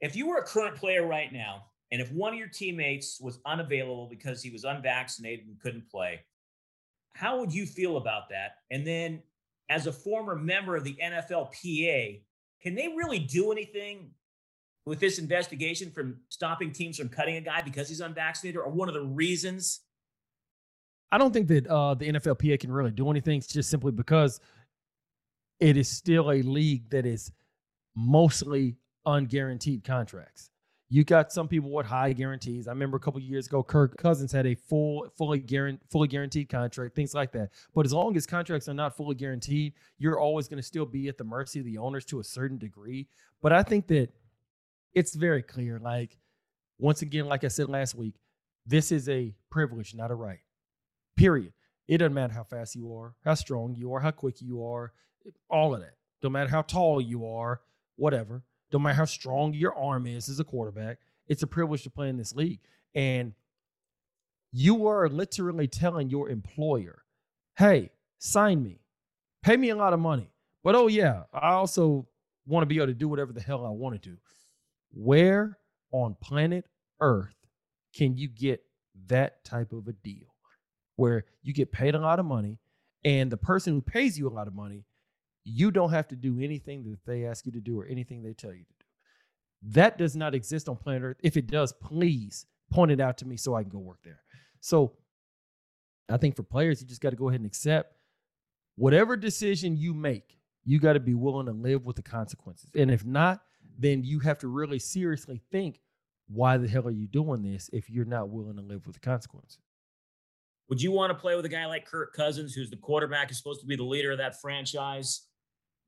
[0.00, 3.40] If you were a current player right now, and if one of your teammates was
[3.46, 6.20] unavailable because he was unvaccinated and couldn't play,
[7.14, 8.56] how would you feel about that?
[8.70, 9.22] And then,
[9.68, 12.22] as a former member of the NFLPA,
[12.62, 14.10] can they really do anything
[14.86, 18.88] with this investigation from stopping teams from cutting a guy because he's unvaccinated or one
[18.88, 19.80] of the reasons?
[21.10, 24.40] I don't think that uh, the NFLPA can really do anything just simply because
[25.60, 27.32] it is still a league that is
[27.94, 30.50] mostly unguaranteed contracts.
[30.88, 32.68] You got some people with high guarantees.
[32.68, 36.48] I remember a couple years ago, Kirk Cousins had a full, fully guaranteed, fully guaranteed
[36.48, 37.50] contract, things like that.
[37.74, 41.08] But as long as contracts are not fully guaranteed, you're always going to still be
[41.08, 43.08] at the mercy of the owners to a certain degree.
[43.42, 44.12] But I think that
[44.96, 45.78] it's very clear.
[45.78, 46.18] Like,
[46.78, 48.14] once again, like I said last week,
[48.64, 50.40] this is a privilege, not a right.
[51.16, 51.52] Period.
[51.86, 54.92] It doesn't matter how fast you are, how strong you are, how quick you are,
[55.50, 55.94] all of that.
[56.22, 57.60] Don't matter how tall you are,
[57.96, 58.42] whatever.
[58.70, 60.98] Don't matter how strong your arm is as a quarterback.
[61.28, 62.60] It's a privilege to play in this league.
[62.94, 63.34] And
[64.50, 67.02] you are literally telling your employer,
[67.58, 68.80] hey, sign me,
[69.42, 70.30] pay me a lot of money.
[70.64, 72.08] But oh, yeah, I also
[72.46, 74.16] want to be able to do whatever the hell I want to do.
[74.98, 75.58] Where
[75.92, 76.64] on planet
[77.00, 77.34] Earth
[77.94, 78.62] can you get
[79.08, 80.34] that type of a deal
[80.96, 82.58] where you get paid a lot of money
[83.04, 84.84] and the person who pays you a lot of money,
[85.44, 88.32] you don't have to do anything that they ask you to do or anything they
[88.32, 88.86] tell you to do?
[89.74, 91.18] That does not exist on planet Earth.
[91.22, 94.22] If it does, please point it out to me so I can go work there.
[94.60, 94.94] So
[96.08, 97.92] I think for players, you just got to go ahead and accept
[98.76, 102.70] whatever decision you make, you got to be willing to live with the consequences.
[102.74, 103.42] And if not,
[103.78, 105.80] then you have to really seriously think
[106.28, 109.00] why the hell are you doing this if you're not willing to live with the
[109.00, 109.58] consequences?
[110.68, 113.38] Would you want to play with a guy like Kirk Cousins, who's the quarterback, is
[113.38, 115.22] supposed to be the leader of that franchise?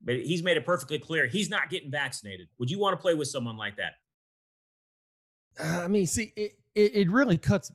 [0.01, 2.47] But he's made it perfectly clear he's not getting vaccinated.
[2.57, 3.93] Would you want to play with someone like that?
[5.59, 7.71] Uh, I mean, see, it, it, it really cuts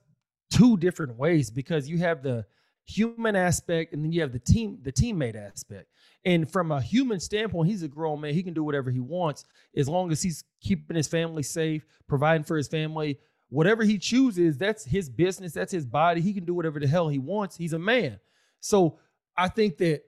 [0.51, 2.47] two different ways because you have the
[2.87, 5.89] human aspect and then you have the team the teammate aspect.
[6.25, 8.35] And from a human standpoint he's a grown man.
[8.35, 9.45] He can do whatever he wants
[9.77, 13.19] as long as he's keeping his family safe providing for his family.
[13.49, 16.21] Whatever he chooses that's his business that's his body.
[16.21, 17.57] He can do whatever the hell he wants.
[17.57, 18.21] He's a man.
[18.61, 18.99] So
[19.37, 20.03] i think that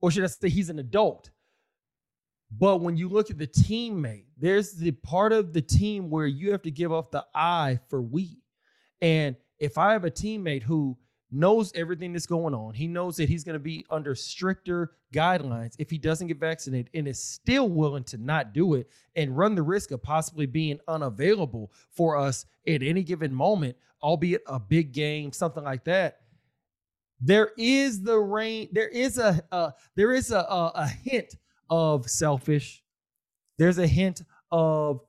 [0.00, 1.30] or should i say he's an adult.
[2.50, 6.52] But when you look at the teammate there's the part of the team where you
[6.52, 8.42] have to give up the i for we.
[9.00, 10.98] And if i have a teammate who
[11.30, 12.74] knows everything that's going on.
[12.74, 16.90] He knows that he's going to be under stricter guidelines if he doesn't get vaccinated
[16.94, 20.78] and is still willing to not do it and run the risk of possibly being
[20.88, 26.20] unavailable for us at any given moment, albeit a big game, something like that.
[27.20, 28.68] There is the rain.
[28.72, 31.34] There is a uh, there is a, a a hint
[31.68, 32.84] of selfish.
[33.58, 34.22] There's a hint
[34.52, 35.00] of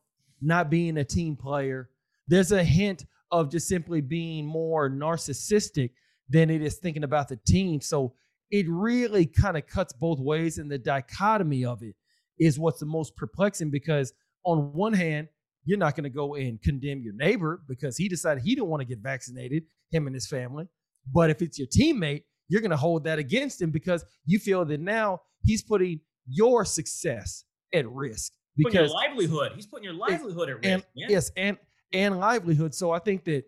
[0.41, 1.89] not being a team player.
[2.28, 5.91] There's a hint of just simply being more narcissistic
[6.30, 7.82] than it is thinking about the team.
[7.82, 8.13] So
[8.51, 10.57] it really kind of cuts both ways.
[10.57, 11.95] And the dichotomy of it
[12.39, 14.13] is what's the most perplexing because,
[14.43, 15.27] on one hand,
[15.65, 18.82] you're not going to go and condemn your neighbor because he decided he didn't want
[18.82, 20.67] to get vaccinated, him and his family.
[21.13, 24.65] But if it's your teammate, you're going to hold that against him because you feel
[24.65, 29.51] that now he's putting your success at risk because your livelihood.
[29.55, 30.67] He's putting your livelihood at risk.
[30.67, 31.57] And, Yes, and
[31.93, 32.73] and livelihood.
[32.73, 33.45] So I think that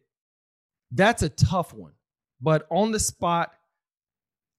[0.91, 1.93] that's a tough one.
[2.41, 3.51] But on the spot,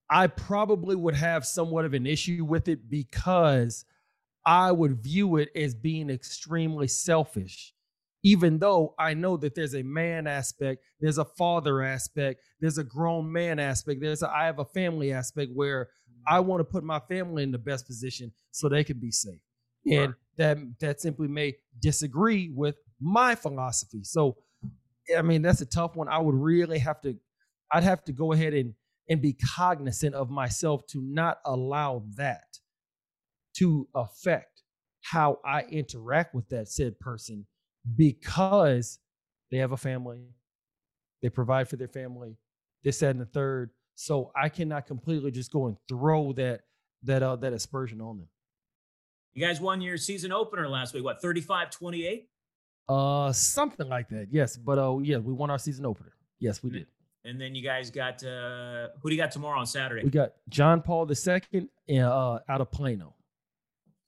[0.08, 3.84] I probably would have somewhat of an issue with it because
[4.44, 7.72] I would view it as being extremely selfish.
[8.24, 12.84] Even though I know that there's a man aspect, there's a father aspect, there's a
[12.84, 15.88] grown man aspect, there's a I have a family aspect where
[16.28, 16.46] I mm-hmm.
[16.46, 19.40] want to put my family in the best position so they can be safe.
[19.90, 24.04] And that that simply may disagree with my philosophy.
[24.04, 24.36] So
[25.16, 26.08] I mean that's a tough one.
[26.08, 27.16] I would really have to
[27.72, 28.74] I'd have to go ahead and
[29.08, 32.58] and be cognizant of myself to not allow that
[33.56, 34.62] to affect
[35.02, 37.46] how I interact with that said person
[37.96, 39.00] because
[39.50, 40.20] they have a family,
[41.20, 42.38] they provide for their family,
[42.84, 43.70] this, that, and the third.
[43.94, 46.62] So I cannot completely just go and throw that
[47.04, 48.28] that uh that aspersion on them.
[49.34, 51.04] You guys won your season opener last week.
[51.04, 52.28] What, 35 28?
[52.88, 54.28] Uh, something like that.
[54.30, 56.12] Yes, but uh, yeah, we won our season opener.
[56.38, 56.86] Yes, we did.
[57.24, 60.02] And then you guys got uh, who do you got tomorrow on Saturday?
[60.04, 61.68] We got John Paul II
[62.00, 63.14] uh, out of Plano,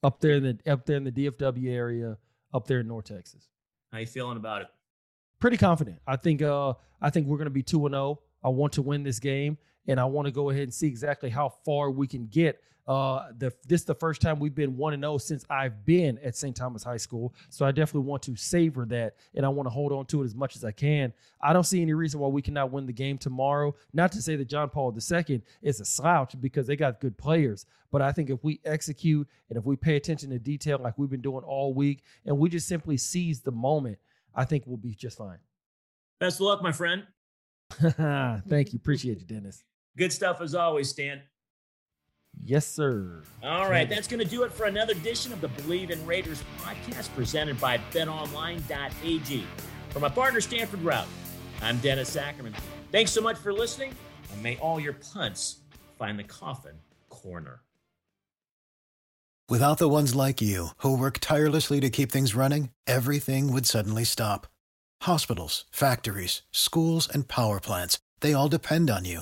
[0.03, 2.17] up there in the up there in the DFW area,
[2.53, 3.47] up there in North Texas.
[3.93, 4.67] How you feeling about it?
[5.39, 5.99] Pretty confident.
[6.05, 8.03] I think uh, I think we're going to be two and zero.
[8.03, 8.21] Oh.
[8.43, 9.57] I want to win this game,
[9.87, 13.31] and I want to go ahead and see exactly how far we can get uh,
[13.39, 16.19] the this is the first time we've been one and zero oh since I've been
[16.19, 16.55] at St.
[16.55, 19.91] Thomas High School, so I definitely want to savor that, and I want to hold
[19.91, 21.11] on to it as much as I can.
[21.41, 23.73] I don't see any reason why we cannot win the game tomorrow.
[23.93, 27.65] Not to say that John Paul II is a slouch because they got good players,
[27.91, 31.09] but I think if we execute and if we pay attention to detail like we've
[31.09, 33.97] been doing all week, and we just simply seize the moment,
[34.35, 35.39] I think we'll be just fine.
[36.19, 37.03] Best of luck, my friend.
[37.71, 38.77] Thank you.
[38.77, 39.63] Appreciate you, Dennis.
[39.97, 41.21] Good stuff as always, Stan.
[42.43, 43.23] Yes, sir.
[43.43, 46.43] All right, that's going to do it for another edition of the Bleav in Raiders
[46.59, 49.43] podcast presented by betonline.ag.
[49.89, 51.07] For my partner, Stanford Routt,
[51.61, 52.53] I'm Dennis Ackerman.
[52.91, 53.93] Thanks so much for listening,
[54.33, 55.59] and may all your punts
[55.97, 56.75] find the coffin
[57.09, 57.61] corner.
[59.47, 64.03] Without the ones like you, who work tirelessly to keep things running, everything would suddenly
[64.03, 64.47] stop.
[65.03, 69.21] Hospitals, factories, schools, and power plants, they all depend on you.